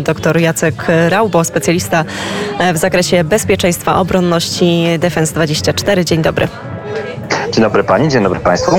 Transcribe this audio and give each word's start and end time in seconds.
Dr 0.00 0.38
Jacek 0.38 0.86
Raubo, 1.08 1.44
specjalista 1.44 2.04
w 2.74 2.76
zakresie 2.76 3.24
bezpieczeństwa, 3.24 3.96
obronności 3.96 4.84
Defense 4.98 5.34
24. 5.34 6.04
Dzień 6.04 6.22
dobry. 6.22 6.48
Dzień 7.52 7.64
dobry 7.64 7.84
Pani, 7.84 8.08
dzień 8.08 8.22
dobry 8.22 8.40
Państwu. 8.40 8.76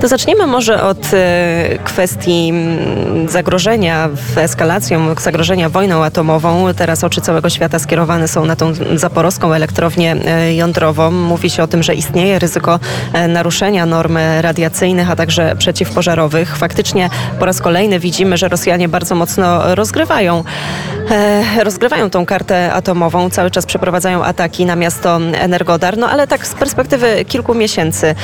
To 0.00 0.08
zaczniemy 0.08 0.46
może 0.46 0.82
od 0.82 1.14
e, 1.14 1.78
kwestii 1.84 2.48
mm, 2.48 3.28
zagrożenia 3.28 4.08
eskalacją, 4.36 5.14
zagrożenia 5.20 5.68
wojną 5.68 6.04
atomową. 6.04 6.74
Teraz 6.74 7.04
oczy 7.04 7.20
całego 7.20 7.50
świata 7.50 7.78
skierowane 7.78 8.28
są 8.28 8.44
na 8.44 8.56
tą 8.56 8.72
zaporowską 8.94 9.52
elektrownię 9.52 10.16
e, 10.26 10.54
jądrową. 10.54 11.10
Mówi 11.10 11.50
się 11.50 11.62
o 11.62 11.66
tym, 11.66 11.82
że 11.82 11.94
istnieje 11.94 12.38
ryzyko 12.38 12.80
e, 13.12 13.28
naruszenia 13.28 13.86
norm 13.86 14.18
radiacyjnych, 14.40 15.10
a 15.10 15.16
także 15.16 15.56
przeciwpożarowych. 15.58 16.56
Faktycznie 16.56 17.10
po 17.38 17.46
raz 17.46 17.60
kolejny 17.60 17.98
widzimy, 17.98 18.36
że 18.36 18.48
Rosjanie 18.48 18.88
bardzo 18.88 19.14
mocno 19.14 19.74
rozgrywają 19.74 20.44
rozgrywają 21.62 22.10
tą 22.10 22.26
kartę 22.26 22.72
atomową, 22.72 23.30
cały 23.30 23.50
czas 23.50 23.66
przeprowadzają 23.66 24.24
ataki 24.24 24.66
na 24.66 24.76
miasto 24.76 25.16
Energodar, 25.34 25.98
no 25.98 26.10
ale 26.10 26.26
tak 26.26 26.46
z 26.46 26.54
perspektywy 26.54 27.24
kilku 27.24 27.54
miesięcy 27.54 28.14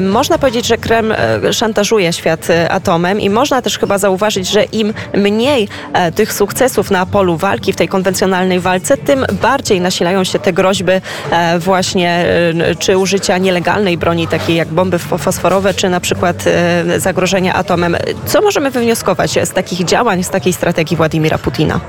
można 0.00 0.38
powiedzieć, 0.38 0.66
że 0.66 0.76
Kreml 0.76 1.14
E, 1.18 1.52
szantażuje 1.52 2.12
świat 2.12 2.50
e, 2.50 2.72
atomem 2.72 3.20
i 3.20 3.30
można 3.30 3.62
też 3.62 3.78
chyba 3.78 3.98
zauważyć, 3.98 4.48
że 4.50 4.64
im 4.64 4.94
mniej 5.14 5.68
e, 5.92 6.12
tych 6.12 6.32
sukcesów 6.32 6.90
na 6.90 7.06
polu 7.06 7.36
walki, 7.36 7.72
w 7.72 7.76
tej 7.76 7.88
konwencjonalnej 7.88 8.60
walce, 8.60 8.96
tym 8.96 9.26
bardziej 9.42 9.80
nasilają 9.80 10.24
się 10.24 10.38
te 10.38 10.52
groźby 10.52 10.92
właśnie 11.58 12.24
czy 12.78 12.98
użycia 12.98 13.38
nielegalnej 13.38 13.98
broni, 13.98 14.28
takiej 14.28 14.56
jak 14.56 14.68
bomby 14.68 14.98
fosforowe, 14.98 15.74
czy 15.74 15.88
na 15.88 16.00
przykład 16.00 16.44
zagrożenia 16.96 17.54
atomem. 17.54 17.96
Co 18.26 18.42
możemy 18.42 18.70
wywnioskować 18.70 19.38
z 19.44 19.50
takich 19.50 19.84
działań, 19.84 20.24
z 20.24 20.30
takiej 20.30 20.52
strategii 20.52 20.96
Władimira 20.96 21.38
Putina? 21.38 21.80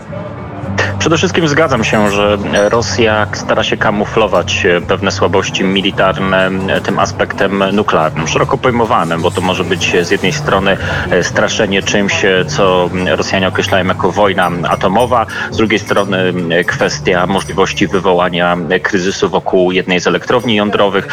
Przede 1.00 1.18
wszystkim 1.18 1.48
zgadzam 1.48 1.84
się, 1.84 2.12
że 2.12 2.38
Rosja 2.70 3.28
stara 3.34 3.64
się 3.64 3.78
kamuflować 3.78 4.68
pewne 4.88 5.12
słabości 5.12 5.64
militarne 5.64 6.52
tym 6.84 7.00
aspektem 7.00 7.64
nuklearnym, 7.74 8.28
szeroko 8.28 8.58
pojmowanym, 8.58 9.22
bo 9.22 9.32
to 9.32 9.42
może 9.42 9.64
być 9.64 9.96
z 10.02 10.12
jednej 10.12 10.34
strony 10.34 10.78
straszenie 11.22 11.84
czymś, 11.84 12.26
co 12.48 12.90
Rosjanie 13.06 13.48
określają 13.48 13.86
jako 13.86 14.12
wojna 14.12 14.50
atomowa, 14.70 15.26
z 15.52 15.58
drugiej 15.58 15.80
strony 15.80 16.34
kwestia 16.68 17.28
możliwości 17.28 17.88
wywołania 17.88 18.58
kryzysu 18.84 19.30
wokół 19.30 19.72
jednej 19.72 20.00
z 20.00 20.08
elektrowni 20.08 20.56
jądrowych. 20.56 21.08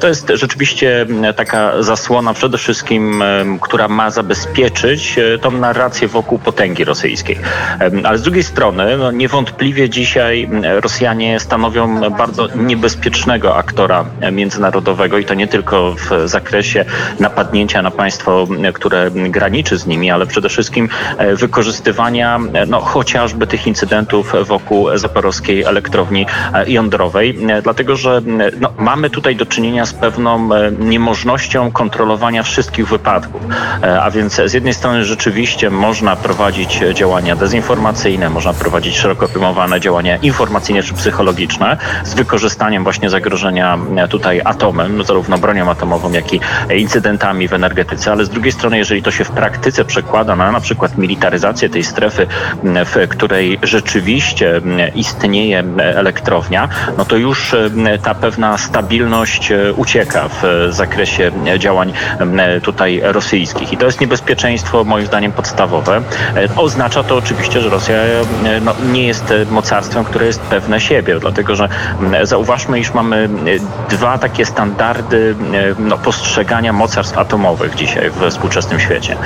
To 0.00 0.08
jest 0.08 0.32
rzeczywiście 0.34 1.06
taka 1.36 1.82
zasłona 1.82 2.34
przede 2.34 2.58
wszystkim, 2.58 3.24
która 3.60 3.88
ma 3.88 4.10
zabezpieczyć 4.10 5.16
tą 5.40 5.50
narrację 5.50 6.08
wokół 6.08 6.38
potęgi 6.38 6.84
rosyjskiej. 6.84 7.38
Ale 8.04 8.18
z 8.18 8.22
drugiej 8.22 8.42
strony 8.42 8.96
no, 8.96 9.15
niewątpliwie 9.16 9.90
dzisiaj 9.90 10.48
Rosjanie 10.80 11.40
stanowią 11.40 12.10
bardzo 12.10 12.48
niebezpiecznego 12.56 13.56
aktora 13.56 14.04
międzynarodowego 14.32 15.18
i 15.18 15.24
to 15.24 15.34
nie 15.34 15.46
tylko 15.46 15.94
w 15.94 16.28
zakresie 16.28 16.84
napadnięcia 17.20 17.82
na 17.82 17.90
państwo, 17.90 18.46
które 18.74 19.10
graniczy 19.10 19.78
z 19.78 19.86
nimi, 19.86 20.10
ale 20.10 20.26
przede 20.26 20.48
wszystkim 20.48 20.88
e, 21.18 21.36
wykorzystywania 21.36 22.40
no, 22.66 22.80
chociażby 22.80 23.46
tych 23.46 23.66
incydentów 23.66 24.32
wokół 24.44 24.98
zaporowskiej 24.98 25.62
elektrowni 25.62 26.26
e, 26.54 26.70
jądrowej, 26.70 27.38
e, 27.48 27.62
dlatego 27.62 27.96
że 27.96 28.22
no, 28.60 28.72
mamy 28.78 29.10
tutaj 29.10 29.36
do 29.36 29.46
czynienia 29.46 29.86
z 29.86 29.92
pewną 29.94 30.48
niemożnością 30.78 31.72
kontrolowania 31.72 32.42
wszystkich 32.42 32.88
wypadków. 32.88 33.42
A 34.02 34.10
więc 34.10 34.40
z 34.44 34.52
jednej 34.52 34.74
strony 34.74 35.04
rzeczywiście 35.04 35.70
można 35.70 36.16
prowadzić 36.16 36.80
działania 36.94 37.36
dezinformacyjne, 37.36 38.30
można 38.30 38.52
prowadzić 38.52 38.96
szeroko 39.06 39.28
pojmowane 39.28 39.80
działania 39.80 40.16
informacyjne 40.16 40.82
czy 40.82 40.94
psychologiczne 40.94 41.76
z 42.04 42.14
wykorzystaniem 42.14 42.84
właśnie 42.84 43.10
zagrożenia 43.10 43.78
e, 43.96 44.08
tutaj 44.08 44.40
atomem, 44.44 45.04
zarówno 45.04 45.38
bronią 45.38 45.70
atomową, 45.70 46.12
jak 46.12 46.32
i 46.32 46.40
incydentami 46.76 47.48
w 47.48 47.52
energetyce, 47.52 48.12
ale 48.12 48.24
z 48.24 48.28
drugiej 48.28 48.52
strony, 48.52 48.78
jeżeli 48.78 49.02
to 49.02 49.10
się 49.10 49.24
w 49.24 49.30
praktyce 49.30 49.84
przekłada 49.84 50.36
na 50.36 50.52
na 50.52 50.60
przykład 50.60 50.98
militaryzację 50.98 51.68
tej 51.68 51.84
strefy, 51.84 52.26
w 52.64 53.08
której 53.08 53.58
rzeczywiście 53.62 54.60
istnieje 54.94 55.64
elektrownia, 55.78 56.68
no 56.98 57.04
to 57.04 57.16
już 57.16 57.54
ta 58.02 58.14
pewna 58.14 58.58
stabilność 58.58 59.52
e, 59.52 59.72
ucieka 59.72 60.28
w 60.28 60.68
zakresie 60.70 61.32
działań 61.58 61.92
tutaj 62.62 63.00
rosyjskich. 63.04 63.72
I 63.72 63.76
to 63.76 63.86
jest 63.86 64.00
niebezpieczeństwo 64.00 64.84
moim 64.84 65.06
zdaniem 65.06 65.32
podstawowe. 65.32 65.96
E, 65.96 66.48
oznacza 66.56 67.02
to 67.02 67.16
oczywiście, 67.16 67.60
że 67.60 67.68
Rosja 67.68 67.96
no, 68.60 68.74
nie 68.96 69.06
jest 69.06 69.30
e, 69.30 69.44
mocarstwem, 69.44 70.04
które 70.04 70.26
jest 70.26 70.40
pewne 70.40 70.80
siebie, 70.80 71.20
dlatego 71.20 71.56
że 71.56 71.68
zauważmy, 72.22 72.80
iż 72.80 72.94
mamy 72.94 73.28
e, 73.88 73.90
dwa 73.90 74.18
takie 74.18 74.46
standardy 74.46 75.34
e, 75.52 75.74
no, 75.78 75.98
postrzegania 75.98 76.72
mocarstw 76.72 77.18
atomowych 77.18 77.74
dzisiaj 77.74 78.10
w 78.10 78.30
współczesnym 78.30 78.80
świecie. 78.80 79.16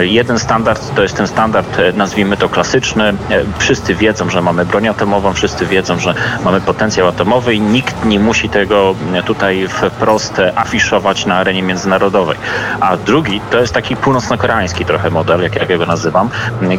Jeden 0.00 0.38
standard 0.38 0.94
to 0.94 1.02
jest 1.02 1.16
ten 1.16 1.26
standard, 1.26 1.76
nazwijmy 1.94 2.36
to 2.36 2.48
klasyczny. 2.48 3.14
Wszyscy 3.58 3.94
wiedzą, 3.94 4.30
że 4.30 4.42
mamy 4.42 4.64
broń 4.66 4.88
atomową, 4.88 5.32
wszyscy 5.32 5.66
wiedzą, 5.66 5.98
że 5.98 6.14
mamy 6.44 6.60
potencjał 6.60 7.08
atomowy 7.08 7.54
i 7.54 7.60
nikt 7.60 8.04
nie 8.04 8.20
musi 8.20 8.48
tego 8.48 8.94
tutaj 9.24 9.68
wprost 9.68 10.40
afiszować 10.54 11.26
na 11.26 11.36
arenie 11.36 11.62
międzynarodowej. 11.62 12.38
A 12.80 12.96
drugi 12.96 13.40
to 13.50 13.58
jest 13.58 13.74
taki 13.74 13.96
północno-koreański 13.96 14.84
trochę 14.84 15.10
model, 15.10 15.42
jak 15.42 15.70
ja 15.70 15.78
go 15.78 15.86
nazywam, 15.86 16.28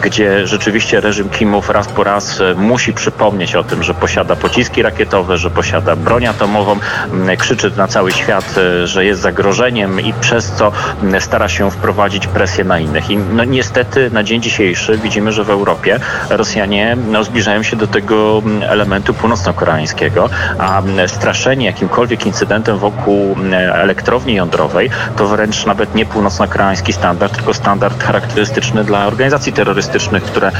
gdzie 0.02 0.48
rzeczywiście 0.48 1.02
reżim 1.02 1.30
Kimów 1.30 1.70
raz 1.70 1.88
po 1.88 2.04
raz 2.04 2.23
e, 2.42 2.56
musi 2.56 2.94
przypomnieć 2.94 3.56
o 3.56 3.64
tym, 3.64 3.84
że 3.84 3.94
posiada 3.94 4.36
pociski 4.36 4.82
rakietowe, 4.82 5.38
że 5.38 5.50
posiada 5.50 5.96
broń 5.96 6.26
atomową, 6.26 6.78
krzyczy 7.38 7.72
na 7.78 7.88
cały 7.88 8.12
świat, 8.12 8.56
e, 8.58 8.88
że 8.88 9.06
jest 9.06 9.22
zagrożeniem 9.22 10.02
i 10.02 10.14
przez 10.14 10.52
co 10.52 10.72
stara 11.20 11.50
się 11.50 11.72
wprowadzić 11.72 12.28
presję 12.28 12.64
na 12.64 12.80
innych. 12.80 13.10
I 13.10 13.18
no, 13.18 13.44
niestety 13.44 14.12
na 14.12 14.24
dzień 14.24 14.42
dzisiejszy 14.42 14.98
widzimy, 14.98 15.32
że 15.32 15.44
w 15.44 15.50
Europie 15.50 16.00
Rosjanie 16.30 16.98
no, 17.12 17.24
zbliżają 17.24 17.64
się 17.64 17.76
do 17.76 17.88
tego 17.88 18.42
elementu 18.70 19.14
północno-koreańskiego, 19.14 20.30
a 20.60 20.82
straszenie 21.08 21.66
jakimkolwiek 21.66 22.26
incydentem 22.26 22.78
wokół 22.78 23.36
elektrowni 23.74 24.34
jądrowej 24.34 24.90
to 25.18 25.28
wręcz 25.28 25.66
nawet 25.66 25.96
nie 25.96 26.06
północno-koreański 26.06 26.94
standard, 26.94 27.36
tylko 27.36 27.54
standard 27.54 28.04
charakterystyczny 28.04 28.84
dla 28.84 29.08
organizacji 29.08 29.54
terrorystycznych, 29.54 30.24
które 30.24 30.52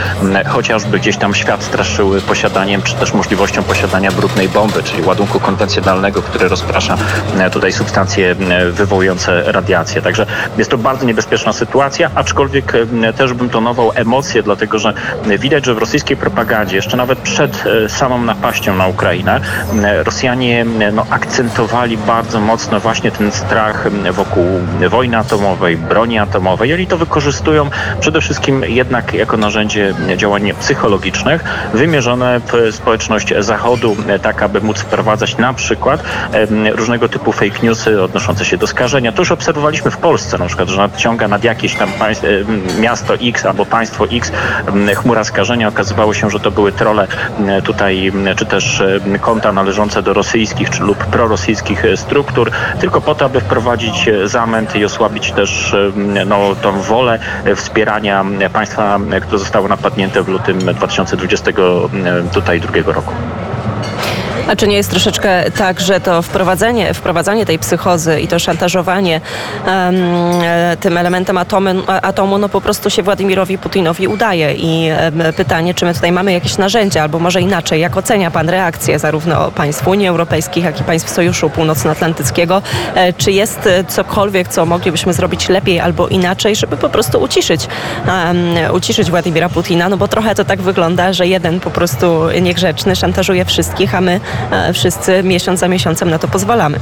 chociażby 0.48 1.00
gdzieś 1.00 1.18
tam 1.18 1.36
świat 1.36 1.53
świat 1.54 1.64
straszyły 1.64 2.22
posiadaniem, 2.22 2.82
czy 2.82 2.96
też 2.96 3.14
możliwością 3.14 3.64
posiadania 3.64 4.12
brudnej 4.12 4.50
bomby, 4.50 4.84
czyli 4.84 5.04
ładunku 5.04 5.40
konwencjonalnego, 5.40 6.22
który 6.22 6.48
rozprasza 6.48 6.98
e, 7.38 7.50
tutaj 7.50 7.74
substancje 7.74 8.32
e, 8.32 8.72
wywołujące 8.72 9.52
radiację. 9.52 10.02
Także 10.02 10.26
jest 10.58 10.72
to 10.72 10.78
bardzo 10.78 11.06
niebezpieczna 11.06 11.54
sytuacja, 11.54 12.12
aczkolwiek 12.16 12.74
e, 13.04 13.14
też 13.14 13.34
bym 13.34 13.50
tonował 13.50 13.92
emocje, 13.96 14.44
dlatego 14.44 14.80
że 14.80 14.94
widać, 15.40 15.66
że 15.66 15.74
w 15.74 15.78
rosyjskiej 15.78 16.18
propagandzie, 16.18 16.76
jeszcze 16.76 16.98
nawet 16.98 17.20
przed 17.20 17.64
samą 17.88 18.22
napaścią 18.22 18.76
na 18.76 18.88
Ukrainę, 18.88 19.42
Rosjanie 20.04 20.66
no, 20.94 21.06
akcentowali 21.10 21.98
bardzo 21.98 22.40
mocno 22.40 22.80
właśnie 22.80 23.12
ten 23.12 23.32
strach 23.32 23.88
wokół 24.12 24.46
wojny 24.90 25.18
atomowej, 25.18 25.78
broni 25.78 26.20
atomowej 26.20 26.74
oni 26.74 26.88
to 26.88 26.98
wykorzystują 26.98 27.70
przede 28.00 28.22
wszystkim 28.22 28.64
jednak 28.64 29.14
jako 29.14 29.38
narzędzie 29.38 29.94
działań 30.18 30.54
psychologicznych, 30.60 31.43
wymierzone 31.74 32.40
w 32.40 32.76
społeczność 32.76 33.34
Zachodu, 33.40 33.96
e, 34.08 34.20
tak 34.20 34.44
aby 34.44 34.62
móc 34.62 34.80
wprowadzać 34.80 35.38
na 35.38 35.54
przykład 35.54 36.04
różnego 36.72 37.10
typu 37.10 37.32
fake 37.32 37.60
newsy 37.64 38.02
odnoszące 38.02 38.46
się 38.46 38.58
do 38.58 38.68
skażenia. 38.68 39.12
To 39.12 39.22
już 39.22 39.32
obserwowaliśmy 39.32 39.92
w 39.92 39.98
Polsce, 39.98 40.38
na 40.38 40.46
przykład, 40.46 40.70
że 40.70 40.78
nadciąga 40.78 41.28
nad 41.28 41.44
jakieś 41.44 41.76
tam 41.76 41.92
państw, 41.92 42.26
miasto 42.80 43.14
X 43.22 43.46
albo 43.46 43.66
państwo 43.66 44.06
X 44.12 44.32
chmura 44.96 45.24
skażenia. 45.24 45.68
Okazywało 45.68 46.14
się, 46.14 46.30
że 46.30 46.40
to 46.40 46.52
były 46.52 46.72
trole 46.72 47.08
tutaj, 47.64 48.12
czy 48.36 48.46
też 48.46 48.84
konta 49.22 49.52
należące 49.52 50.04
do 50.04 50.14
rosyjskich 50.14 50.70
czy 50.70 50.84
lub 50.84 50.98
prorosyjskich 50.98 51.86
e, 51.86 51.98
struktur, 51.98 52.52
tylko 52.80 53.02
po 53.02 53.16
to, 53.16 53.26
aby 53.26 53.42
wprowadzić 53.42 54.08
e, 54.08 54.28
zamęt 54.28 54.76
i 54.76 54.86
osłabić 54.86 55.32
też 55.32 55.76
no, 56.26 56.56
tą 56.62 56.82
wolę 56.82 57.20
wspierania 57.56 58.26
państwa, 58.54 59.00
które 59.22 59.40
zostało 59.40 59.68
napadnięte 59.68 60.24
w 60.24 60.28
lutym 60.28 60.60
2020 60.60 61.33
2022 61.42 62.94
roku. 62.94 63.14
A 64.48 64.56
czy 64.56 64.68
nie 64.68 64.76
jest 64.76 64.90
troszeczkę 64.90 65.52
tak, 65.52 65.80
że 65.80 66.00
to 66.00 66.22
wprowadzenie, 66.22 66.94
wprowadzanie 66.94 67.46
tej 67.46 67.60
psychozy 67.60 68.22
i 68.22 68.28
to 68.28 68.40
szantażowanie 68.40 69.22
um, 69.68 69.96
tym 70.80 70.98
elementem 70.98 71.38
atomu, 71.38 71.70
atomu, 71.88 72.38
no 72.38 72.50
po 72.50 72.62
prostu 72.62 72.90
się 72.90 73.04
Władimirowi 73.04 73.58
Putinowi 73.58 74.08
udaje? 74.08 74.54
I 74.54 74.90
um, 74.92 75.34
pytanie, 75.34 75.74
czy 75.74 75.86
my 75.86 75.94
tutaj 75.94 76.12
mamy 76.12 76.34
jakieś 76.34 76.58
narzędzia, 76.58 77.02
albo 77.02 77.20
może 77.20 77.42
inaczej, 77.42 77.82
jak 77.82 77.98
ocenia 77.98 78.32
Pan 78.32 78.50
reakcję 78.50 79.00
zarówno 79.00 79.52
państw 79.52 79.88
Unii 79.88 80.08
Europejskiej, 80.08 80.64
jak 80.64 80.82
i 80.82 80.84
państw 80.84 81.10
Sojuszu 81.10 81.50
Północnoatlantyckiego, 81.50 82.62
e, 82.96 83.14
czy 83.14 83.32
jest 83.32 83.70
cokolwiek, 83.88 84.48
co 84.48 84.66
moglibyśmy 84.66 85.14
zrobić 85.14 85.50
lepiej 85.50 85.80
albo 85.80 86.08
inaczej, 86.08 86.56
żeby 86.56 86.78
po 86.78 86.90
prostu 86.90 87.22
uciszyć, 87.22 87.68
um, 88.08 88.76
uciszyć 88.76 89.12
Władimira 89.12 89.50
Putina, 89.50 89.90
no 89.90 89.98
bo 89.98 90.08
trochę 90.08 90.36
to 90.36 90.46
tak 90.46 90.62
wygląda, 90.62 91.14
że 91.14 91.28
jeden 91.28 91.60
po 91.60 91.72
prostu 91.72 92.30
niegrzeczny 92.42 92.96
szantażuje 92.96 93.46
wszystkich, 93.46 93.96
a 93.96 94.02
my 94.02 94.12
e, 94.14 94.20
wszyscy 94.74 95.24
miesiąc 95.24 95.60
za 95.60 95.68
miesiącem 95.68 96.10
na 96.10 96.20
to 96.20 96.28
pozwalamy. 96.28 96.80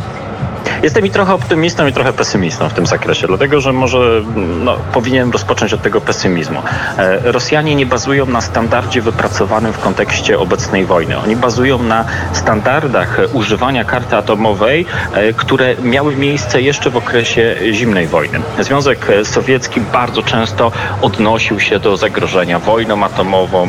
Jestem 0.84 1.06
i 1.06 1.10
trochę 1.10 1.34
optymistą, 1.34 1.88
i 1.88 1.94
trochę 1.94 2.14
pesymistą 2.14 2.70
w 2.70 2.74
tym 2.74 2.86
zakresie, 2.86 3.28
dlatego 3.28 3.62
że 3.62 3.74
może 3.74 4.22
no, 4.64 4.78
powinienem 4.94 5.32
rozpocząć 5.32 5.74
od 5.74 5.82
tego 5.82 6.02
pesymizmu. 6.02 6.60
E, 6.98 7.32
Rosjanie 7.32 7.76
nie 7.76 7.86
bazują 7.86 8.26
na 8.26 8.42
standardzie 8.42 9.02
wypracowanym 9.02 9.74
w 9.74 9.80
kontekście 9.80 10.40
obecnej 10.40 10.86
wojny. 10.86 11.18
Oni 11.18 11.36
bazują 11.36 11.84
na 11.84 12.06
standardach 12.34 13.20
używania 13.34 13.86
karty 13.86 14.16
atomowej, 14.16 14.86
e, 15.14 15.34
które 15.34 15.76
miały 15.84 16.16
miejsce 16.16 16.62
jeszcze 16.62 16.90
w 16.90 16.98
okresie 16.98 17.56
zimnej 17.72 18.08
wojny. 18.08 18.40
Związek 18.60 19.08
Sowiecki 19.24 19.82
bardzo 19.82 20.24
często 20.24 20.72
odnosił 21.02 21.60
się 21.60 21.80
do 21.80 21.98
zagrożenia 21.98 22.60
wojną 22.60 23.04
atomową, 23.04 23.68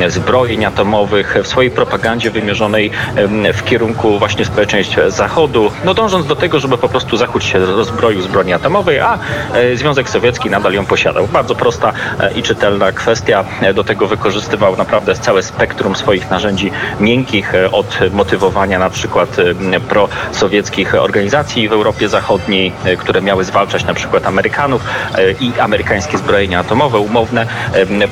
e, 0.00 0.10
zbrojeń 0.10 0.64
atomowych 0.64 1.36
w 1.42 1.46
swojej 1.46 1.70
propagandzie 1.70 2.30
wymierzonej 2.30 2.90
w 3.54 3.64
kierunku 3.64 4.18
właśnie 4.18 4.44
społeczeństw 4.44 4.96
Zachodu. 5.08 5.70
No 5.84 5.94
dążąc 5.94 6.17
do 6.26 6.36
tego, 6.36 6.60
żeby 6.60 6.78
po 6.78 6.88
prostu 6.88 7.16
Zachód 7.16 7.44
się 7.44 7.58
rozbroił 7.58 8.22
z 8.22 8.26
broni 8.26 8.52
atomowej, 8.52 9.00
a 9.00 9.18
e, 9.54 9.76
Związek 9.76 10.10
Sowiecki 10.10 10.50
nadal 10.50 10.72
ją 10.72 10.86
posiadał. 10.86 11.26
Bardzo 11.26 11.54
prosta 11.54 11.92
e, 12.20 12.32
i 12.32 12.42
czytelna 12.42 12.92
kwestia. 12.92 13.44
E, 13.60 13.74
do 13.74 13.84
tego 13.84 14.06
wykorzystywał 14.06 14.76
naprawdę 14.76 15.14
całe 15.14 15.42
spektrum 15.42 15.96
swoich 15.96 16.30
narzędzi 16.30 16.70
miękkich, 17.00 17.52
od 17.72 17.98
motywowania 18.12 18.78
na 18.78 18.90
przykład 18.90 19.36
prosowieckich 19.88 20.94
organizacji 20.94 21.68
w 21.68 21.72
Europie 21.72 22.08
Zachodniej, 22.08 22.72
które 22.98 23.22
miały 23.22 23.44
zwalczać 23.44 23.84
na 23.84 23.94
przykład 23.94 24.26
Amerykanów 24.26 24.82
i 25.40 25.52
amerykańskie 25.60 26.18
zbrojenia 26.18 26.60
atomowe 26.60 26.98
umowne, 26.98 27.46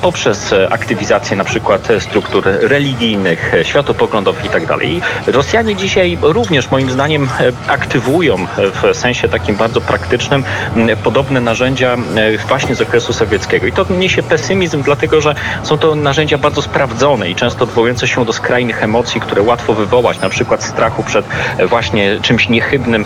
poprzez 0.03 0.55
aktywizację 0.71 1.37
na 1.37 1.45
przykład 1.45 1.89
struktur 1.99 2.45
religijnych, 2.61 3.53
światopoglądowych 3.63 4.45
itd. 4.45 4.67
Tak 4.67 4.85
I 4.85 5.01
Rosjanie 5.27 5.77
dzisiaj 5.77 6.19
również 6.23 6.71
moim 6.71 6.91
zdaniem 6.91 7.29
aktywują 7.97 8.47
w 8.57 8.97
sensie 8.97 9.29
takim 9.29 9.57
bardzo 9.57 9.81
praktycznym 9.81 10.45
podobne 11.05 11.41
narzędzia 11.41 11.97
właśnie 12.49 12.75
z 12.75 12.81
okresu 12.81 13.13
sowieckiego. 13.13 13.67
I 13.67 13.73
to 13.73 13.87
niesie 13.91 14.23
pesymizm, 14.23 14.83
dlatego 14.83 15.21
że 15.21 15.35
są 15.63 15.79
to 15.79 15.95
narzędzia 15.95 16.39
bardzo 16.39 16.63
sprawdzone 16.63 17.31
i 17.31 17.35
często 17.35 17.65
odwołujące 17.65 18.09
się 18.09 18.25
do 18.25 18.33
skrajnych 18.33 18.83
emocji, 18.83 19.21
które 19.21 19.43
łatwo 19.43 19.75
wywołać, 19.75 20.21
na 20.21 20.29
przykład 20.29 20.65
strachu 20.65 21.03
przed 21.03 21.27
właśnie 21.69 22.19
czymś 22.23 22.49
niechybnym 22.49 23.05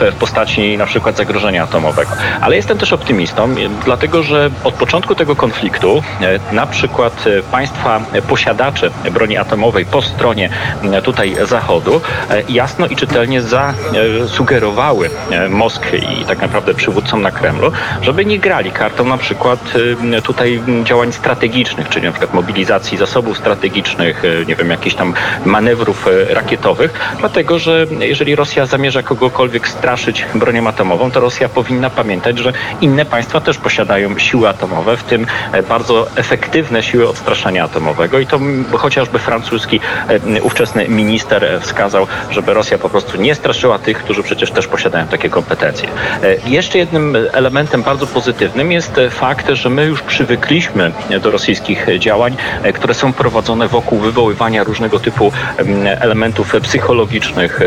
w 0.00 0.14
postaci 0.20 0.78
na 0.78 0.86
przykład 0.86 1.16
zagrożenia 1.16 1.62
atomowego. 1.62 2.10
Ale 2.40 2.56
jestem 2.56 2.78
też 2.78 2.92
optymistą, 2.92 3.54
dlatego 3.84 4.22
że 4.22 4.50
od 4.64 4.74
początku 4.74 5.14
tego 5.14 5.36
konfliktu 5.36 6.02
na 6.52 6.66
przykład 6.66 7.24
państwa 7.50 8.00
posiadacze 8.28 8.90
broni 9.10 9.36
atomowej 9.36 9.86
po 9.86 10.02
stronie 10.02 10.48
tutaj 11.02 11.36
Zachodu 11.44 12.00
jasno 12.48 12.86
i 12.86 12.96
czytelnie 12.96 13.42
za 13.42 13.74
E, 13.94 14.11
sugerowały 14.26 15.10
e, 15.30 15.48
Moskwie 15.48 15.98
i 15.98 16.24
tak 16.24 16.40
naprawdę 16.40 16.74
przywódcom 16.74 17.22
na 17.22 17.30
Kremlu, 17.30 17.72
żeby 18.02 18.24
nie 18.24 18.38
grali 18.38 18.70
kartą 18.70 19.04
na 19.04 19.18
przykład 19.18 19.72
e, 20.12 20.22
tutaj 20.22 20.62
działań 20.84 21.12
strategicznych, 21.12 21.88
czyli 21.88 22.06
na 22.06 22.12
przykład 22.12 22.34
mobilizacji 22.34 22.98
zasobów 22.98 23.38
strategicznych, 23.38 24.22
nie 24.48 24.56
wiem, 24.56 24.70
jakichś 24.70 24.96
tam 24.96 25.14
manewrów 25.44 26.08
rakietowych, 26.28 27.14
dlatego 27.20 27.58
że 27.58 27.86
jeżeli 28.00 28.36
Rosja 28.36 28.66
zamierza 28.66 29.02
kogokolwiek 29.02 29.68
straszyć 29.68 30.26
bronią 30.34 30.66
atomową, 30.66 31.10
to 31.10 31.20
Rosja 31.20 31.48
powinna 31.48 31.90
pamiętać, 31.90 32.38
że 32.38 32.52
inne 32.80 33.04
państwa 33.04 33.40
też 33.40 33.58
posiadają 33.58 34.18
siły 34.18 34.48
atomowe, 34.48 34.96
w 34.96 35.02
tym 35.02 35.26
bardzo 35.68 36.06
efektywne 36.16 36.82
siły 36.82 37.08
odstraszania 37.08 37.64
atomowego. 37.64 38.18
I 38.18 38.26
to 38.26 38.40
chociażby 38.72 39.18
francuski 39.18 39.80
ówczesny 40.42 40.88
minister 40.88 41.60
wskazał, 41.60 42.06
żeby 42.30 42.54
Rosja 42.54 42.78
po 42.78 42.88
prostu 42.88 43.16
nie 43.16 43.34
straszyła 43.34 43.78
tych, 43.78 44.01
którzy 44.04 44.22
przecież 44.22 44.50
też 44.50 44.66
posiadają 44.66 45.06
takie 45.06 45.30
kompetencje. 45.30 45.88
E, 46.22 46.48
jeszcze 46.50 46.78
jednym 46.78 47.16
elementem 47.32 47.82
bardzo 47.82 48.06
pozytywnym 48.06 48.72
jest 48.72 49.00
fakt, 49.10 49.50
że 49.50 49.70
my 49.70 49.84
już 49.84 50.02
przywykliśmy 50.02 50.92
do 51.22 51.30
rosyjskich 51.30 51.86
działań, 51.98 52.36
e, 52.62 52.72
które 52.72 52.94
są 52.94 53.12
prowadzone 53.12 53.68
wokół 53.68 53.98
wywoływania 53.98 54.64
różnego 54.64 55.00
typu 55.00 55.32
elementów 56.00 56.54
psychologicznych, 56.62 57.60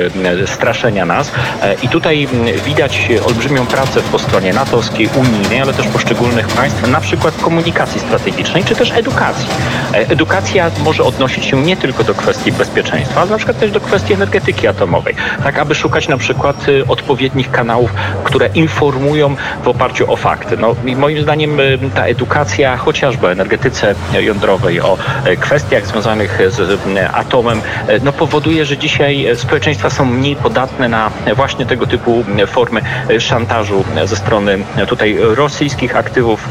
straszenia 0.45 1.05
nas. 1.05 1.31
E, 1.61 1.73
I 1.83 1.89
tutaj 1.89 2.27
widać 2.65 3.09
olbrzymią 3.27 3.65
pracę 3.65 4.01
po 4.11 4.19
stronie 4.19 4.53
natowskiej, 4.53 5.09
unijnej, 5.15 5.61
ale 5.61 5.73
też 5.73 5.87
poszczególnych 5.87 6.47
państw, 6.47 6.87
na 6.87 7.01
przykład 7.01 7.37
komunikacji 7.41 7.99
strategicznej, 7.99 8.63
czy 8.63 8.75
też 8.75 8.91
edukacji. 8.91 9.47
Edukacja 9.93 10.71
może 10.83 11.03
odnosić 11.03 11.45
się 11.45 11.61
nie 11.61 11.77
tylko 11.77 12.03
do 12.03 12.13
kwestii 12.13 12.51
bezpieczeństwa, 12.51 13.21
ale 13.21 13.29
na 13.29 13.37
przykład 13.37 13.59
też 13.59 13.71
do 13.71 13.79
kwestii 13.79 14.13
energetyki 14.13 14.67
atomowej, 14.67 15.15
tak 15.43 15.57
aby 15.57 15.75
szukać 15.75 16.07
na 16.07 16.17
przykład 16.25 16.67
y, 16.69 16.87
odpowiednich 16.87 17.51
kanałów, 17.51 17.93
które 18.23 18.47
informują 18.47 19.35
w 19.63 19.67
oparciu 19.67 20.11
o 20.11 20.15
fakty. 20.15 20.57
No, 20.57 20.75
moim 20.95 21.21
zdaniem 21.21 21.59
y, 21.59 21.79
ta 21.95 22.05
edukacja 22.05 22.77
chociażby 22.77 23.27
o 23.27 23.31
energetyce 23.31 23.95
jądrowej, 24.19 24.81
o 24.81 24.97
y, 25.27 25.37
kwestiach 25.37 25.87
związanych 25.87 26.39
z 26.49 26.81
atomem, 27.13 27.61
no, 28.03 28.13
powoduje, 28.13 28.65
że 28.65 28.77
dzisiaj 28.77 29.27
społeczeństwa 29.35 29.89
są 29.89 30.05
mniej 30.05 30.35
podatne 30.35 30.89
na 30.89 31.11
właśnie 31.35 31.65
tego 31.65 31.87
typu 31.87 32.23
formy 32.47 32.81
szantażu 33.19 33.83
ze 34.05 34.15
strony 34.15 34.57
tutaj 34.87 35.17
rosyjskich 35.19 35.95
aktywów 35.95 36.49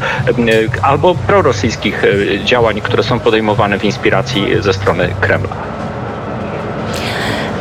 albo 0.81 1.15
prorosyjskich 1.15 2.03
działań, 2.43 2.81
które 2.81 3.03
są 3.03 3.19
podejmowane 3.19 3.79
w 3.79 3.83
inspiracji 3.83 4.61
ze 4.61 4.73
strony 4.73 5.09
Kremla. 5.21 5.74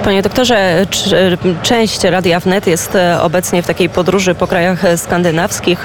Panie 0.05 0.23
doktorze, 0.23 0.87
część 1.63 2.05
Radia 2.05 2.41
Wnet 2.41 2.67
jest 2.67 2.97
e, 2.97 3.23
obecnie 3.23 3.63
w 3.63 3.67
takiej 3.67 3.89
podróży 3.89 4.35
po 4.35 4.47
krajach 4.47 4.83
skandynawskich. 4.97 5.83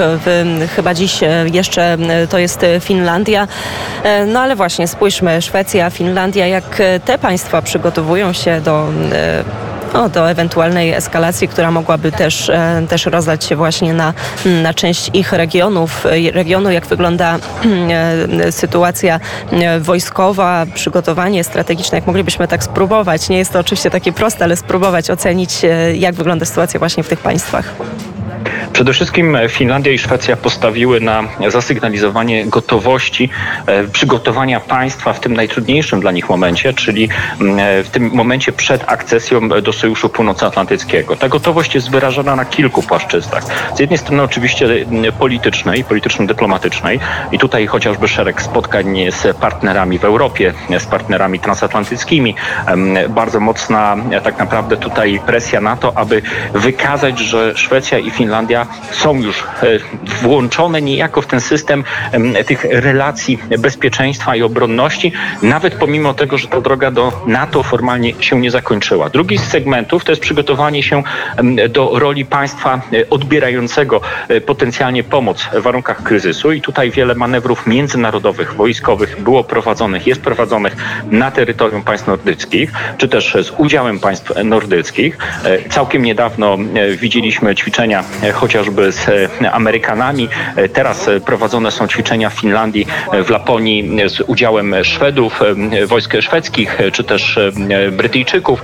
Chyba 0.75 0.93
dziś 0.93 1.23
e, 1.23 1.45
jeszcze 1.53 1.93
e, 1.93 2.27
to 2.27 2.37
jest 2.37 2.61
Finlandia. 2.79 3.47
No 4.27 4.39
ale 4.39 4.55
właśnie 4.55 4.87
spójrzmy, 4.87 5.41
Szwecja, 5.41 5.89
Finlandia, 5.89 6.47
jak 6.47 6.81
te 7.05 7.17
państwa 7.17 7.61
przygotowują 7.61 8.33
się 8.33 8.61
do 8.61 8.87
no, 9.93 10.09
do 10.09 10.31
ewentualnej 10.31 10.93
eskalacji, 10.93 11.47
która 11.47 11.71
mogłaby 11.71 12.11
też, 12.11 12.49
e, 12.49 12.83
też 12.89 13.05
rozdać 13.05 13.45
się 13.45 13.55
właśnie 13.55 13.93
na, 13.93 14.13
na 14.63 14.73
część 14.73 15.09
ich 15.13 15.33
regionów, 15.33 16.05
e, 16.05 16.31
regionu, 16.31 16.71
jak 16.71 16.85
wygląda 16.85 17.39
e, 17.89 18.51
sytuacja 18.51 19.19
wojskowa, 19.79 20.65
przygotowanie 20.73 21.43
strategiczne, 21.43 21.97
jak 21.97 22.07
moglibyśmy 22.07 22.47
tak 22.47 22.63
spróbować. 22.63 23.29
Nie 23.29 23.37
jest 23.37 23.53
to 23.53 23.59
oczywiście 23.59 23.89
takie 23.89 24.11
proste, 24.13 24.43
ale 24.43 24.55
spróbować 24.55 25.09
ocenić, 25.09 25.61
jak 25.93 26.15
wygląda 26.15 26.45
sytuacja 26.45 26.79
właśnie 26.79 27.03
w 27.03 27.09
tych 27.09 27.19
państwach. 27.19 27.75
Przede 28.79 28.93
wszystkim 28.93 29.37
Finlandia 29.49 29.91
i 29.91 29.97
Szwecja 29.97 30.37
postawiły 30.37 31.01
na 31.01 31.23
zasygnalizowanie 31.47 32.45
gotowości 32.45 33.29
e, 33.65 33.83
przygotowania 33.83 34.59
państwa 34.59 35.13
w 35.13 35.19
tym 35.19 35.33
najtrudniejszym 35.33 35.99
dla 35.99 36.11
nich 36.11 36.29
momencie, 36.29 36.73
czyli 36.73 37.09
mm, 37.41 37.59
e, 37.59 37.83
w 37.83 37.89
tym 37.89 38.11
momencie 38.13 38.51
przed 38.51 38.83
akcesją 38.87 39.49
do 39.49 39.73
Sojuszu 39.73 40.09
Północnoatlantyckiego. 40.09 41.15
Ta 41.15 41.29
gotowość 41.29 41.75
jest 41.75 41.89
wyrażona 41.91 42.35
na 42.35 42.45
kilku 42.45 42.83
płaszczyznach. 42.83 43.43
Z 43.75 43.79
jednej 43.79 43.97
strony 43.97 44.23
oczywiście 44.23 44.65
mm, 44.65 45.13
politycznej, 45.13 45.83
polityczno-dyplomatycznej 45.83 46.99
i 47.31 47.39
tutaj 47.39 47.67
chociażby 47.67 48.07
szereg 48.07 48.41
spotkań 48.41 48.97
z 49.09 49.37
partnerami 49.37 49.99
w 49.99 50.05
Europie, 50.05 50.53
z 50.79 50.85
partnerami 50.85 51.39
transatlantyckimi. 51.39 52.35
Bardzo 53.09 53.39
mocna 53.39 53.95
e, 54.11 54.21
tak 54.21 54.37
naprawdę 54.37 54.77
tutaj 54.77 55.19
presja 55.25 55.61
na 55.61 55.77
to, 55.77 55.97
aby 55.97 56.21
wykazać, 56.53 57.19
że 57.19 57.57
Szwecja 57.57 57.97
i 57.97 58.11
Finlandia 58.11 58.68
są 58.91 59.21
już 59.21 59.43
włączone 60.21 60.81
niejako 60.81 61.21
w 61.21 61.27
ten 61.27 61.41
system 61.41 61.83
tych 62.45 62.65
relacji 62.69 63.39
bezpieczeństwa 63.59 64.35
i 64.35 64.41
obronności, 64.41 65.11
nawet 65.41 65.75
pomimo 65.75 66.13
tego, 66.13 66.37
że 66.37 66.47
ta 66.47 66.61
droga 66.61 66.91
do 66.91 67.11
NATO 67.27 67.63
formalnie 67.63 68.13
się 68.19 68.41
nie 68.41 68.51
zakończyła. 68.51 69.09
Drugi 69.09 69.37
z 69.37 69.43
segmentów 69.43 70.05
to 70.05 70.11
jest 70.11 70.21
przygotowanie 70.21 70.83
się 70.83 71.03
do 71.69 71.99
roli 71.99 72.25
państwa 72.25 72.81
odbierającego 73.09 74.01
potencjalnie 74.45 75.03
pomoc 75.03 75.49
w 75.53 75.61
warunkach 75.61 76.03
kryzysu 76.03 76.51
i 76.51 76.61
tutaj 76.61 76.91
wiele 76.91 77.15
manewrów 77.15 77.67
międzynarodowych, 77.67 78.53
wojskowych 78.53 79.21
było 79.21 79.43
prowadzonych, 79.43 80.07
jest 80.07 80.21
prowadzonych 80.21 80.75
na 81.11 81.31
terytorium 81.31 81.83
państw 81.83 82.07
nordyckich, 82.07 82.71
czy 82.97 83.07
też 83.07 83.37
z 83.43 83.51
udziałem 83.57 83.99
państw 83.99 84.31
nordyckich. 84.43 85.17
E, 85.43 85.69
całkiem 85.69 86.03
niedawno 86.03 86.57
e, 86.75 86.91
widzieliśmy 86.95 87.55
ćwiczenia 87.55 88.03
e, 88.21 88.31
chociażby 88.59 88.91
z 88.91 89.31
Amerykanami. 89.51 90.29
Teraz 90.73 91.09
prowadzone 91.25 91.71
są 91.71 91.87
ćwiczenia 91.87 92.29
w 92.29 92.33
Finlandii, 92.33 92.87
w 93.25 93.29
Laponii 93.29 93.89
z 94.09 94.21
udziałem 94.27 94.75
Szwedów, 94.83 95.39
wojsk 95.87 96.13
szwedzkich, 96.21 96.77
czy 96.93 97.03
też 97.03 97.39
Brytyjczyków. 97.91 98.63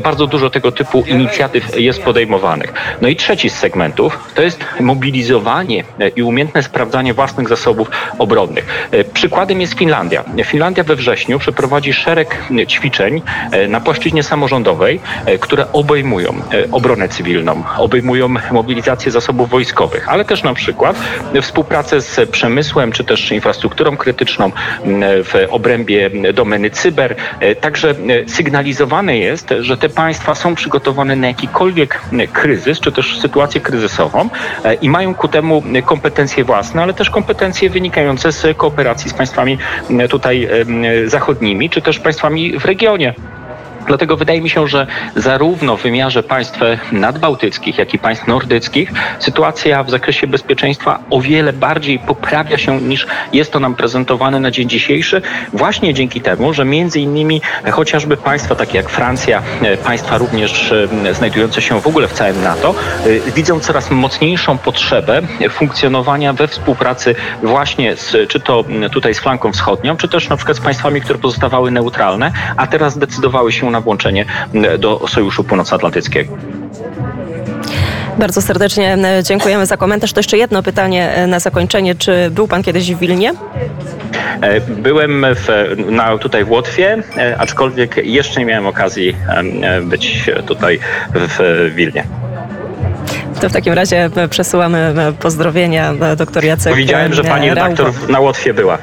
Bardzo 0.00 0.26
dużo 0.26 0.50
tego 0.50 0.72
typu 0.72 1.04
inicjatyw 1.06 1.80
jest 1.80 2.02
podejmowanych. 2.02 2.72
No 3.00 3.08
i 3.08 3.16
trzeci 3.16 3.50
z 3.50 3.58
segmentów 3.58 4.18
to 4.34 4.42
jest 4.42 4.64
mobilizowanie 4.80 5.84
i 6.16 6.22
umiejętne 6.22 6.62
sprawdzanie 6.62 7.14
własnych 7.14 7.48
zasobów 7.48 7.90
obronnych. 8.18 8.88
Przykładem 9.14 9.60
jest 9.60 9.74
Finlandia. 9.74 10.24
Finlandia 10.44 10.84
we 10.84 10.96
wrześniu 10.96 11.38
przeprowadzi 11.38 11.92
szereg 11.92 12.36
ćwiczeń 12.68 13.22
na 13.68 13.80
płaszczyźnie 13.80 14.22
samorządowej, 14.22 15.00
które 15.40 15.72
obejmują 15.72 16.34
obronę 16.72 17.08
cywilną, 17.08 17.62
obejmują 17.78 18.34
mobilizację 18.52 19.12
zasobów 19.12 19.19
wojskowych, 19.28 20.08
ale 20.08 20.24
też 20.24 20.42
na 20.42 20.54
przykład 20.54 20.96
współpracę 21.42 22.00
z 22.00 22.30
przemysłem 22.30 22.92
czy 22.92 23.04
też 23.04 23.32
infrastrukturą 23.32 23.96
krytyczną 23.96 24.52
w 25.24 25.46
obrębie 25.50 26.10
domeny 26.34 26.70
cyber. 26.70 27.16
Także 27.60 27.94
sygnalizowane 28.26 29.18
jest, 29.18 29.54
że 29.60 29.76
te 29.76 29.88
państwa 29.88 30.34
są 30.34 30.54
przygotowane 30.54 31.16
na 31.16 31.26
jakikolwiek 31.26 32.00
kryzys 32.32 32.80
czy 32.80 32.92
też 32.92 33.20
sytuację 33.20 33.60
kryzysową 33.60 34.28
i 34.82 34.88
mają 34.88 35.14
ku 35.14 35.28
temu 35.28 35.62
kompetencje 35.86 36.44
własne, 36.44 36.82
ale 36.82 36.94
też 36.94 37.10
kompetencje 37.10 37.70
wynikające 37.70 38.32
z 38.32 38.56
kooperacji 38.56 39.10
z 39.10 39.14
państwami 39.14 39.58
tutaj 40.10 40.48
zachodnimi 41.06 41.70
czy 41.70 41.82
też 41.82 41.98
państwami 41.98 42.58
w 42.58 42.64
regionie. 42.64 43.14
Dlatego 43.86 44.16
wydaje 44.16 44.40
mi 44.40 44.50
się, 44.50 44.68
że 44.68 44.86
zarówno 45.16 45.76
w 45.76 45.82
wymiarze 45.82 46.22
państw 46.22 46.58
nadbałtyckich, 46.92 47.78
jak 47.78 47.94
i 47.94 47.98
państw 47.98 48.26
nordyckich 48.26 48.92
sytuacja 49.18 49.84
w 49.84 49.90
zakresie 49.90 50.26
bezpieczeństwa 50.26 50.98
o 51.10 51.20
wiele 51.20 51.52
bardziej 51.52 51.98
poprawia 51.98 52.58
się 52.58 52.80
niż 52.80 53.06
jest 53.32 53.52
to 53.52 53.60
nam 53.60 53.74
prezentowane 53.74 54.40
na 54.40 54.50
dzień 54.50 54.68
dzisiejszy, 54.68 55.22
właśnie 55.52 55.94
dzięki 55.94 56.20
temu, 56.20 56.52
że 56.52 56.64
między 56.64 57.00
innymi 57.00 57.42
chociażby 57.70 58.16
państwa 58.16 58.54
takie 58.54 58.76
jak 58.76 58.90
Francja, 58.90 59.42
państwa 59.84 60.18
również 60.18 60.72
e, 60.72 61.14
znajdujące 61.14 61.62
się 61.62 61.80
w 61.80 61.86
ogóle 61.86 62.08
w 62.08 62.12
całym 62.12 62.42
NATO, 62.42 62.74
e, 63.26 63.30
widzą 63.30 63.60
coraz 63.60 63.90
mocniejszą 63.90 64.58
potrzebę 64.58 65.22
funkcjonowania 65.50 66.32
we 66.32 66.48
współpracy 66.48 67.14
właśnie 67.42 67.96
z, 67.96 68.28
czy 68.28 68.40
to 68.40 68.64
tutaj 68.92 69.14
z 69.14 69.20
flanką 69.20 69.52
wschodnią, 69.52 69.96
czy 69.96 70.08
też 70.08 70.28
na 70.28 70.36
przykład 70.36 70.56
z 70.56 70.60
państwami, 70.60 71.00
które 71.00 71.18
pozostawały 71.18 71.70
neutralne, 71.70 72.32
a 72.56 72.66
teraz 72.66 72.94
zdecydowały 72.94 73.52
się 73.52 73.69
na 73.70 73.80
włączenie 73.80 74.24
do 74.78 75.08
Sojuszu 75.08 75.44
Północnoatlantyckiego. 75.44 76.36
Bardzo 78.18 78.42
serdecznie 78.42 78.98
dziękujemy 79.22 79.66
za 79.66 79.76
komentarz. 79.76 80.12
To 80.12 80.20
jeszcze 80.20 80.38
jedno 80.38 80.62
pytanie 80.62 81.14
e, 81.14 81.26
na 81.26 81.40
zakończenie. 81.40 81.94
Czy 81.94 82.30
był 82.30 82.48
Pan 82.48 82.62
kiedyś 82.62 82.94
w 82.94 82.98
Wilnie? 82.98 83.32
E, 84.40 84.60
byłem 84.60 85.26
w, 85.34 85.48
na, 85.90 86.18
tutaj 86.18 86.44
w 86.44 86.50
Łotwie, 86.50 87.02
e, 87.16 87.38
aczkolwiek 87.38 87.96
jeszcze 87.96 88.40
nie 88.40 88.46
miałem 88.46 88.66
okazji 88.66 89.16
być 89.82 90.30
tutaj 90.46 90.78
w 91.14 91.70
Wilnie. 91.74 92.04
To 93.40 93.48
w 93.48 93.52
takim 93.52 93.72
razie 93.72 94.10
przesyłamy 94.30 94.94
pozdrowienia 95.20 95.94
doktor 96.16 96.44
Jacek 96.44 96.74
Widziałem, 96.74 97.14
że 97.14 97.24
pani 97.24 97.48
redaktor 97.48 97.92
na 98.08 98.20
Łotwie 98.20 98.54
była. 98.54 98.78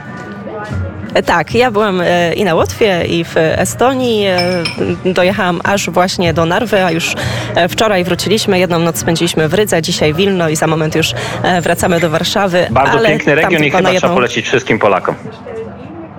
E, 1.13 1.23
tak, 1.23 1.55
ja 1.55 1.71
byłam 1.71 2.01
e, 2.01 2.33
i 2.33 2.43
na 2.43 2.55
Łotwie, 2.55 3.05
i 3.05 3.23
w 3.23 3.37
Estonii. 3.37 4.25
E, 4.25 4.63
dojechałam 5.05 5.61
aż 5.63 5.89
właśnie 5.89 6.33
do 6.33 6.45
Narwy, 6.45 6.83
a 6.83 6.91
już 6.91 7.15
wczoraj 7.69 8.03
wróciliśmy. 8.03 8.59
Jedną 8.59 8.79
noc 8.79 8.97
spędziliśmy 8.97 9.47
w 9.47 9.53
Rydze, 9.53 9.81
dzisiaj 9.81 10.13
Wilno 10.13 10.49
i 10.49 10.55
za 10.55 10.67
moment 10.67 10.95
już 10.95 11.13
wracamy 11.61 11.99
do 11.99 12.09
Warszawy. 12.09 12.67
Bardzo 12.71 12.99
piękny 12.99 13.35
region 13.35 13.63
i 13.63 13.71
chyba 13.71 13.77
jedną... 13.77 13.99
trzeba 13.99 14.13
polecić 14.13 14.47
wszystkim 14.47 14.79
Polakom. 14.79 15.15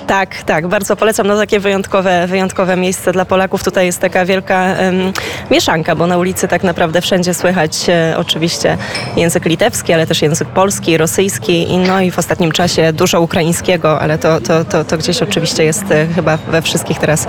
Tak, 0.08 0.42
tak, 0.42 0.68
bardzo 0.68 0.96
polecam. 0.96 1.26
No 1.26 1.36
takie 1.36 1.60
wyjątkowe, 1.60 2.26
wyjątkowe 2.26 2.76
miejsce 2.76 3.12
dla 3.12 3.24
Polaków. 3.24 3.64
Tutaj 3.64 3.86
jest 3.86 4.00
taka 4.00 4.24
wielka 4.24 4.64
um, 4.80 5.12
mieszanka, 5.50 5.96
bo 5.96 6.06
na 6.06 6.18
ulicy 6.18 6.48
tak 6.48 6.62
naprawdę 6.62 7.00
wszędzie 7.00 7.34
słychać 7.34 7.88
e, 7.88 8.14
oczywiście 8.16 8.76
język 9.16 9.44
litewski, 9.44 9.92
ale 9.92 10.06
też 10.06 10.22
język 10.22 10.48
polski, 10.48 10.96
rosyjski 10.96 11.72
i 11.72 11.78
no 11.78 12.00
i 12.00 12.10
w 12.10 12.18
ostatnim 12.18 12.52
czasie 12.52 12.92
dużo 12.92 13.20
ukraińskiego, 13.20 14.00
ale 14.00 14.18
to, 14.18 14.40
to, 14.40 14.64
to, 14.64 14.84
to 14.84 14.98
gdzieś 14.98 15.22
oczywiście 15.22 15.64
jest 15.64 15.90
e, 15.90 16.06
chyba 16.06 16.36
we 16.36 16.62
wszystkich 16.62 16.98
teraz 16.98 17.26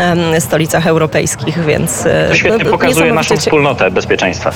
um, 0.00 0.40
stolicach 0.40 0.86
europejskich, 0.86 1.64
więc... 1.64 2.06
E, 2.06 2.28
to 2.28 2.34
świetnie 2.34 2.64
no, 2.64 2.70
pokazuje 2.70 3.12
naszą 3.12 3.36
wspólnotę 3.36 3.90
bezpieczeństwa. 3.90 4.52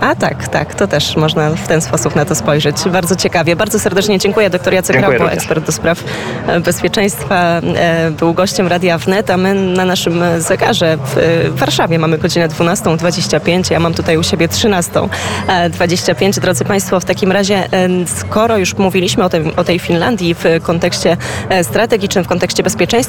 A 0.00 0.14
tak, 0.14 0.48
tak, 0.48 0.74
to 0.74 0.86
też 0.86 1.16
można 1.16 1.50
w 1.50 1.68
ten 1.68 1.80
sposób 1.80 2.16
na 2.16 2.24
to 2.24 2.34
spojrzeć. 2.34 2.76
Bardzo 2.92 3.16
ciekawie. 3.16 3.56
Bardzo 3.56 3.78
serdecznie 3.78 4.18
dziękuję. 4.18 4.50
Doktor 4.50 4.74
Jacek 4.74 4.96
Raupo, 5.00 5.32
ekspert 5.32 5.66
do 5.66 5.72
spraw 5.72 6.04
e, 6.46 6.60
bezpieczeństwa, 6.60 7.60
e, 7.76 8.10
był 8.10 8.34
gościem 8.34 8.68
Radia 8.68 8.98
Wnet, 8.98 9.30
a 9.30 9.36
my 9.36 9.54
na 9.54 9.84
naszym 9.84 10.22
zegarze 10.38 10.98
w 11.04 11.50
Warszawie 11.58 11.98
mamy 11.98 12.18
godzinę 12.18 12.48
12.25, 12.48 13.72
ja 13.72 13.80
mam 13.80 13.94
tutaj 13.94 14.16
u 14.16 14.22
siebie 14.22 14.48
13.25. 14.48 16.40
Drodzy 16.40 16.64
Państwo, 16.64 17.00
w 17.00 17.04
takim 17.04 17.32
razie, 17.32 17.56
e, 17.56 17.88
skoro 18.06 18.58
już 18.58 18.76
mówiliśmy 18.76 19.24
o, 19.24 19.28
tej, 19.28 19.56
o 19.56 19.64
tej 19.64 19.78
Finlandii 19.78 20.34
w 20.34 20.44
kontekście 20.62 21.16
strategicznym, 21.62 22.24
w 22.24 22.28
kontekście 22.28 22.62
bezpieczeństwa, 22.62 23.02